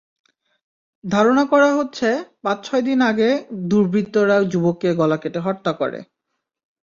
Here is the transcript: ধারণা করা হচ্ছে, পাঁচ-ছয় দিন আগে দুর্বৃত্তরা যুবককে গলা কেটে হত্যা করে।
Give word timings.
ধারণা 1.03 1.43
করা 1.45 1.69
হচ্ছে, 1.73 2.09
পাঁচ-ছয় 2.41 2.81
দিন 2.81 2.99
আগে 3.01 3.29
দুর্বৃত্তরা 3.67 4.37
যুবককে 4.43 4.89
গলা 4.95 5.17
কেটে 5.17 5.39
হত্যা 5.39 5.71
করে। 5.73 5.99